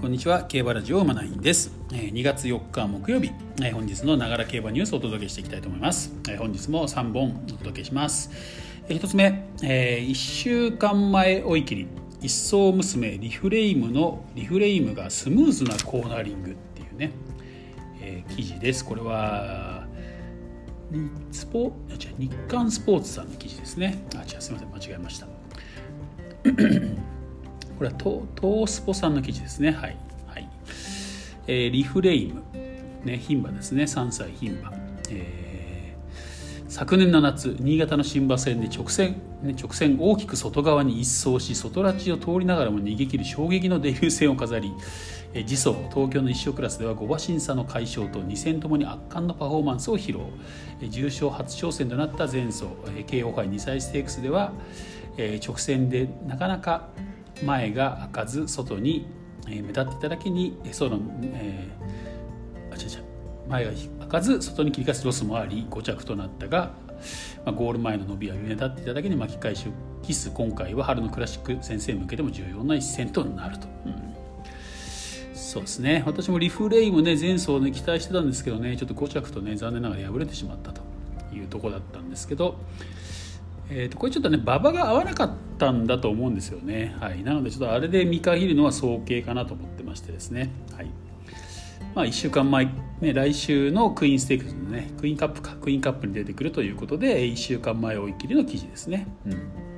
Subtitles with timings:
[0.00, 0.44] こんにちは。
[0.44, 1.72] 競馬ラジオマナインです。
[1.90, 3.32] 2月4日木曜日。
[3.70, 6.14] 本日のながら競馬ニュースをお届けしていきたいと思います。
[6.38, 8.30] 本日も3本お届けします。
[8.88, 9.44] 1つ目。
[9.58, 11.86] 1週間前追い切り。
[12.22, 17.12] 一層娘リフレイムのリフレイムがスムーズなコーナリングっていうね、
[18.00, 18.82] え、記事です。
[18.82, 19.86] これは
[21.30, 21.74] スポ
[22.18, 24.02] 日刊スポーツさんの記事ですね。
[24.16, 24.92] あ違うすみません。
[24.92, 25.26] 間違えました。
[27.80, 29.70] これはトースポさんの記事ですね。
[29.70, 29.96] はい。
[30.26, 30.46] はい
[31.46, 32.42] えー、リフレイム、
[33.06, 33.84] ね、牝馬ですね。
[33.84, 34.70] 3歳牝馬。
[35.08, 44.74] えー、昨年の夏、新潟の新馬戦で直線、ね、直線大きく外側に一掃し、外拉致を通りながらも逃げ切る衝撃のデビュー戦を飾り、
[45.32, 50.18] えー、次走東京の一勝クラスでは5馬審査の快勝と2戦ともに圧巻のパフォーマンスを披露、
[50.82, 54.52] えー、重賞初挑戦となった前走、えー、京王杯2歳ステークスでは、
[55.16, 56.90] えー、直線でなかなか
[57.44, 59.06] 前が開かず外に
[59.46, 63.04] 目立っていただけにその、えー、あ違う違う。
[63.48, 63.70] 前が
[64.00, 66.72] 開かず外に切り返すロスもあり5着となったが、
[67.44, 70.30] まあ、ゴール前の伸びは目立っていただけに巻き返しを期す。
[70.30, 73.66] 今回は春のクラシック先生向けても重要な一戦となると。
[73.86, 74.14] うん。
[75.34, 76.04] そうですね。
[76.06, 80.80] 私もリフレイムね前走ね期待してたんですけどねちょっと5着とね残念ながら敗れてしまったと
[81.34, 82.56] いうとこだったんですけど、
[83.70, 90.90] えー、とこれちょっとね馬場が合わなかったんだと思うんですよね、はい、なのでちょっとあれで見限るのは早計かなと思ってましてですね、はい。
[91.94, 92.66] まあ、1週間前、
[93.00, 99.70] ね、来週のクイーンステークスのねクイーンカップかクイーンカップに出てくるということで1週間前追い切りの記事ですね、うん。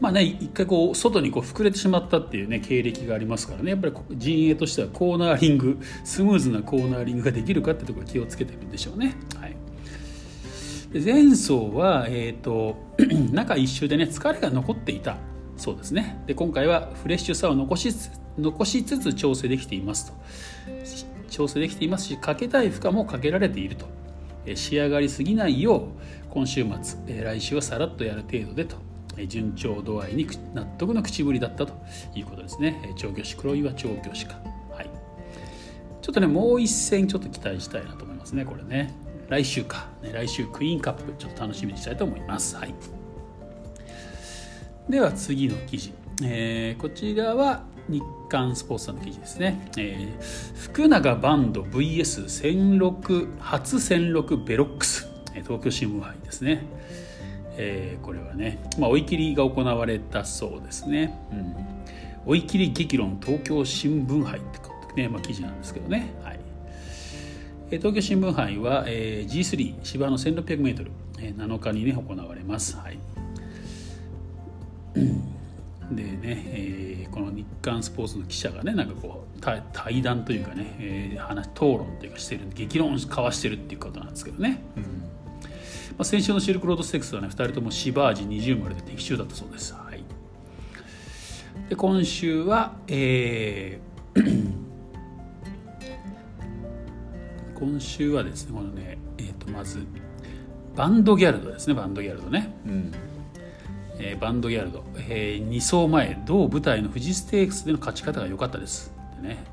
[0.00, 3.70] まあね、一回こう外にこう膨れてしまったっていうね経歴がありますからね。
[3.70, 9.14] やっぱり陣営としてはコーナーリングスムーズなコーナーリングができるかってところ気をつけてるんでしょうね。
[9.38, 9.59] はい。
[10.92, 12.76] 前走は、えーと、
[13.32, 15.18] 中1周でね疲れが残っていた
[15.56, 16.22] そうですね。
[16.26, 17.92] で今回はフレッシュさを残し
[18.38, 20.12] 残しつつ調整できていますと。
[21.28, 23.86] 調整できていますしかけたい負荷もかけられていると。
[24.54, 25.82] 仕上がりすぎないよう
[26.30, 28.76] 今週末来週はさらっとやる程度でと。
[29.28, 31.74] 順調度合いに納得の口ぶりだったと。
[32.14, 32.94] いうことですね。
[32.96, 34.40] 調教師黒岩調教師か。
[34.72, 34.90] はい。
[36.00, 38.92] ちょっとねもう一戦ちょっと期待したいなと思いますねこれね。
[39.30, 42.56] 来週か、ね、来週クイーンカップちょっと楽しみにしたいと思います。
[42.56, 42.74] はい、
[44.88, 55.08] では次の記事、えー、こちらは日刊スポーツさんの記事ですね、えー、福永バンド VS16 初戦6ベロックス
[55.42, 56.64] 東京新聞杯ですね、
[57.56, 61.56] えー、これはね、まあ、追い切りが行われたそうですね、うん、
[62.26, 66.39] 追い切り激論東京新聞杯ってことね、まあ、記事なんですけどね、はい。
[67.78, 72.76] 東京新聞杯は G3 芝の 1600m7 日にね行われます。
[72.76, 72.98] はい、
[75.92, 79.40] でね、えー、この日刊スポーツの記者がねなんかこう
[79.72, 84.82] 対談というかね、えー、話討論というかしてる激論交わしてるっていうことなんですけどね、うん。
[84.82, 84.88] ま
[86.00, 90.02] あ、先週のシルクロードステックスはね2人とも芝味20丸で的中だったそうです、はい、
[91.68, 94.59] で今週は、えー
[97.60, 99.86] 今週はですねこのね、えー、とまず
[100.74, 102.92] バンドギャルドですねバンドギャルドね、うん。
[103.98, 108.94] えー、バンドギャルド、えー、2走前同舞台の富士ステークスでの勝ち方が良かったです。
[109.20, 109.44] でね、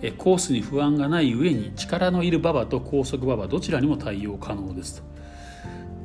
[0.00, 5.02] えー、コースに不安がない上に力のいる馬場と高速馬場どちらにも対応可能です。
[5.02, 5.10] と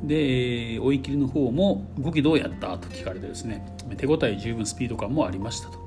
[0.04, 2.76] で追い切りの方も動きどうやった？
[2.78, 3.64] と聞かれてですね。
[3.96, 5.78] 手応え十分スピード感もありましたと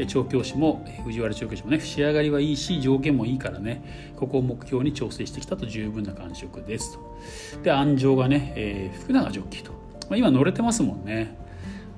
[0.00, 7.62] で調教師も藤原調教師もね仕上がりはいいし条件もいいからねここを目標に調整してきたと十分な感触ですと。
[7.62, 9.72] で安城がね、えー、福永ジョッキーと、
[10.08, 11.36] まあ、今乗れてますもんね、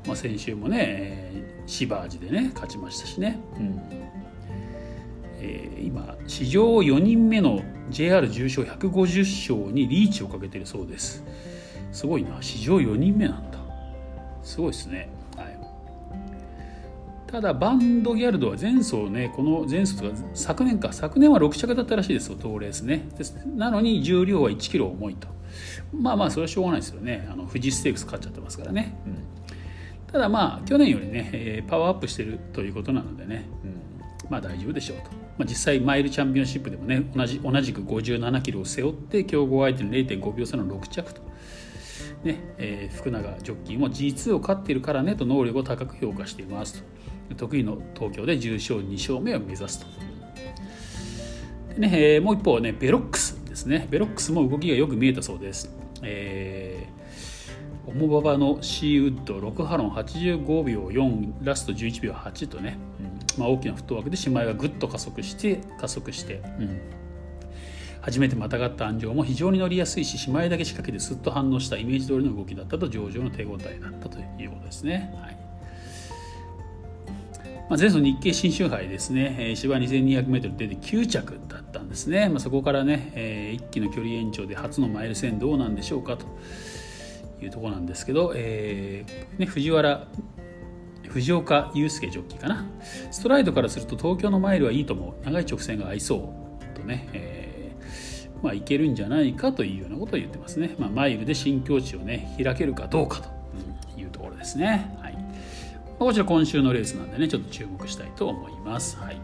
[0.04, 3.80] まあ、先週もね、えー、芝味でね勝ちましたしね、うん。
[5.38, 11.22] えー、今史上4人目の JR 重賞150勝にリーチをかけてるそうです。
[11.92, 13.60] すごいな史上4人目なんだ。
[14.42, 15.21] すごいですね。
[17.32, 23.08] ただバンドギャルドは前走ねこの前走とか昨年か昨年は6着だったらしいですよ当レースね。
[23.16, 23.34] です。
[23.46, 25.28] なのに重量は1キロ重いと。
[25.94, 27.26] まあまあそれはしょうがないですよね。
[27.32, 29.16] あの富士ステークス勝っちゃってますからね、うん、
[30.12, 35.04] ただまあ去年よりね、えー、パワーアップしてるということなのでね、うん、まあ大丈夫でしょうと、
[35.38, 41.22] まあ、実際マイルチャンピオンシップでもね同じ同じく57キロを背負って強豪相手に0.5秒差の6着と
[42.24, 47.34] ねえー、福永ジョッキーも G2 を勝っているからねと能力を高く評価していますと。
[47.36, 49.86] 得意の東京で重賞2勝目を目指すと。
[51.74, 53.86] でねえー、もう一方ねベロックスですね。
[53.90, 55.74] ベロックスも動きがよく見えたそうです。
[56.02, 62.76] えー、オモババのシーウッド6ハロン85秒4ラスト11秒8とね、
[63.38, 66.80] まあ、大きなフットワークで姉妹がぐっと加速して加速して、うん、
[68.02, 75.14] 初めてまたがった安城も非常に乗りやすいし姉妹だけ仕掛けてすっと反応したイメージ通りの動きだったと上々の手応えだったということですね。
[75.22, 75.36] はい。
[77.70, 86.26] まあ、前走日経新春杯ですね、えー、芝 2200m 出て9着だったんですね、まあ、そこからね、えー、一気の距離延長で初のマイル戦どうなんでしょうかと
[87.40, 90.06] いうところなんですけど、えーね、藤原
[91.08, 92.66] 藤岡祐介ジョッキーかな。
[93.10, 96.34] ストライドからすると東京のマイルはいいと思う長い直線が合いそ
[96.72, 97.31] うとね、えー、
[98.42, 105.16] まあ、いけるんじゃないかというようなことを言ってますね、まあ、マイルで新境地をね開けるかどうかというところですね、はい。
[105.98, 108.96] こちら今週のレースなんでねちょっと注目したいと思います。
[108.96, 109.20] はい、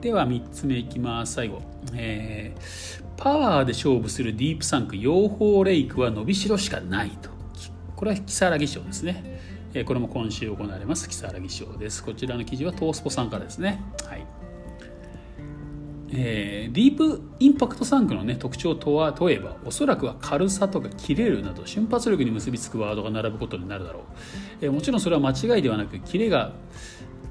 [0.00, 1.34] では3つ目いきます。
[1.34, 1.62] 最後、
[1.94, 7.30] えー、パワーで勝負するディープサンク養蜂レイクは伸びしろしかないと。
[7.94, 9.40] これは木更木賞ですね、
[9.74, 11.08] えー、これも今週行われます。
[11.08, 12.02] 木更木賞です。
[12.02, 13.80] こちらの記事はトースポさんからですね。
[14.08, 14.41] はい
[16.14, 24.02] えー、ディープインパクトサンクの、ね、特徴とは問えばおそらくは軽さとか切れるなど瞬発力に結びつくワードが並ぶことになるだろう、
[24.60, 26.52] えー、もちろんそれは間違いではなくキレが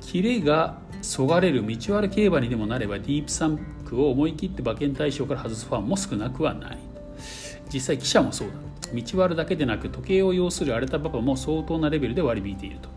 [0.02, 6.78] キレがそがれる道悪競馬にでもなればディープサンクを思い切って馬券対象から外すファンも少なくはない。
[7.74, 8.54] 実際記者もそうだ。
[8.94, 12.90] 道悪だけでなく時計を要する荒れた馬場も相当なレベルで割り引いていると。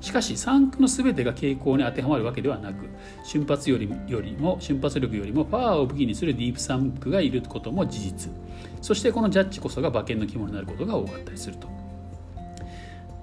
[0.00, 2.86] しかし3区の全てが傾向に当てはまるわけではなく
[3.24, 8.32] 瞬発よりよりも瞬発力よりもパワーを武器にするディープ3区がいることも事実。
[8.80, 11.68] そしてこのジャッジこそが馬券の肝になることが多かったりすると。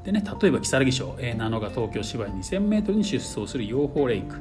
[0.04, 4.36] でね、例えば如月賞、えー、ナノが東京芝居 2000m に出走する養蜂レイク。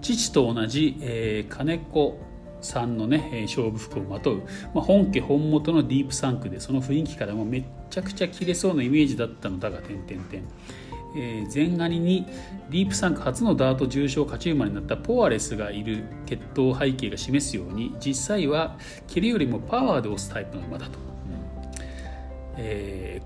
[0.00, 2.18] 父と同じ、えー、金子
[2.62, 4.42] さんのね勝負服をまとう、
[4.74, 10.44] まあ、本家本元のディープサンクでその雰囲気からもめちゃくちゃ切れそうなイメージだったのだが点々点
[11.14, 12.26] えー、前ガニに
[12.70, 18.76] ディープサンク初のダート重賞勝ち馬になったポアレスがいる血統背景が示すように実際は
[19.06, 20.98] 蹴りよりもパワーで押すタイプの馬だと、うん。
[22.56, 23.20] え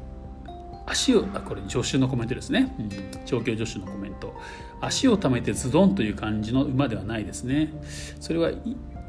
[0.46, 4.34] ー、足をあこれ助手のコメントですね、うん、調教助手のコメント。
[4.80, 7.72] 足を溜めてズドンという感じの馬ではないですね。
[8.20, 8.50] それは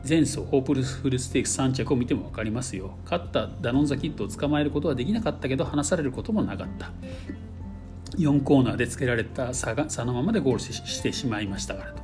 [0.08, 2.98] 前走ホープフルステークス3着を見ても分かりますよ。
[3.04, 6.92] 勝ったダノンザキットを捕まえることはできなかったけど離されることもなかった
[8.18, 12.02] 4コーナーでつけられた差が差のままでゴールしてしまいましたからと。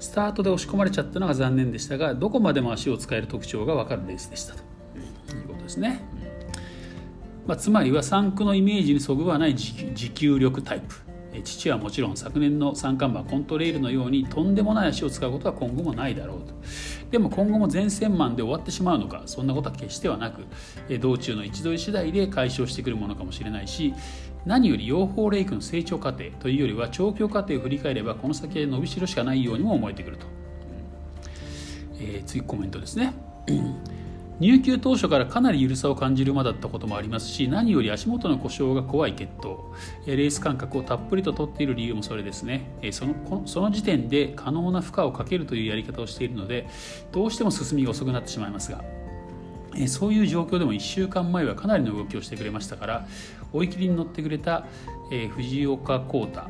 [0.00, 4.62] スタートで押し込まれちゃったのが残念でしたがどこまでも足を使える特徴が分かるレースでしたと。
[5.34, 6.02] いうことですね、
[7.46, 11.04] まあ、つまりは3区のイメージにそぐわない持久力タイプ。
[11.42, 16.54] 父はもちろん昨年の三冠馬コントレイルのようにとんでもない足を使うことは今後もないだろうと。
[17.10, 20.44] でも今後も全線マンで終わってしまうのかそんなことは決してはなく
[21.00, 23.94] 道中の位置取り次第で解消してくるものかもしれないし
[24.46, 30.26] 何より養蜂レイクの成長過程というよりは調教過程を振り返ればこの先へ伸びしろしかないようにも思えてくると、
[31.98, 33.14] えー、次コメントですね。
[34.40, 39.58] 入球当初からかなり緩さを感じる馬だったこともありますし何より足元の故障が怖い血統。
[40.06, 42.66] レース感覚をたっぷりと取っている理由もそれですね。
[42.90, 46.66] そのその時点で可能な負荷をかけるというやり方をしているので
[47.12, 48.82] どうしても進みが遅くなってしまいますが
[49.88, 53.06] そういう状況でも1週間前はかなりの動きをしてくれましたから
[53.52, 54.66] 追い切りに乗ってくれた、
[55.12, 56.42] えー、藤岡浩太、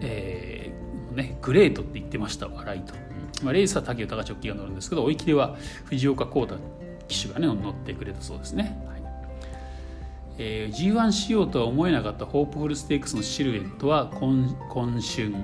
[0.00, 2.94] えーね、グレートって言ってました笑いと、
[3.42, 5.56] まあ、レースは竹豊直樹が乗るんですけど追い切りは
[5.86, 6.58] 藤岡浩太
[7.08, 8.78] 騎手がね乗ってくれたそうですね、
[10.40, 15.34] えー、G1 仕様とは思えなかったホープフルステークスのシルエットは今今春、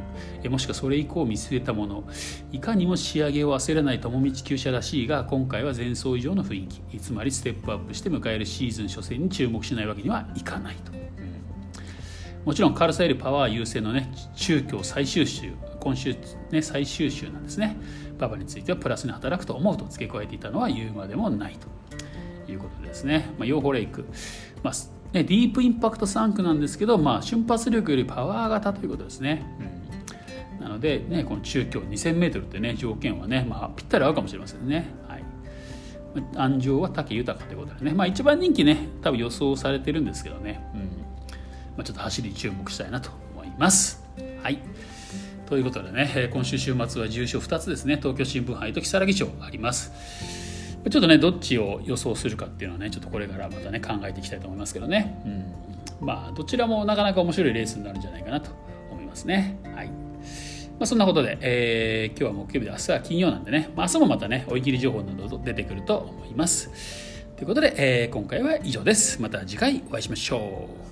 [0.42, 2.04] えー、もしくはそれ以降見据えたもの。
[2.52, 6.98] いかにも仕上げを焦らない友道厩舎らしいが今回は前走以上の雰囲気。
[6.98, 15.52] つまりステップアップして迎えるシーズン初戦に注目しないわけにはいかないと、うん、もちろん軽さよりパワー優先のね中京最終週。
[15.80, 16.14] 今週
[16.52, 17.76] ね最終週なんですね。
[18.16, 21.66] パパについてはプラスに働くと思うと付け加えていたのは言うまでもないと
[22.54, 23.34] いうことですね。
[23.38, 24.06] まあ、ヨーホレイク、
[24.62, 24.74] まあ
[25.12, 29.44] ね、ディープインパクト3区なんですけど、まあ、瞬発力よりパワー型ということですね。
[30.58, 34.88] うん、なので、ね、この中京 2000m ってね条件はね、まあ、ぴったり合うかもしれませんね。
[35.08, 35.24] はい
[36.36, 40.86] 安城は武豊ということでね、まあ、一番人気ね多分予想されてるんですけどね、うんま
[41.78, 44.04] あ、ちょっと走り注目したいなと思います。
[44.40, 44.60] はい
[45.46, 50.43] ということでね、今週週末は重賞2つですね、東京新聞杯と木更木賞あります。
[50.90, 55.22] ちょっとね、どっちを予想するかっていうのはね、ちょっとこれからまたね、考えていきたいと思いますけどね。
[55.24, 55.28] う
[56.04, 58.50] ん、まあ、どちらもなかなか面白いレースになるんじゃないかなと
[58.90, 59.58] 思いますね。
[59.74, 59.86] はい。
[59.86, 59.92] ま
[60.80, 66.70] あ、そんなことで、えー、今日は木曜日で明日は金曜なんでね、まあ、明日もまたね、追い切り情報など出てくると思います。
[67.36, 69.22] ということで、えー、今回は以上です。
[69.22, 70.83] また次回お会いしましょう。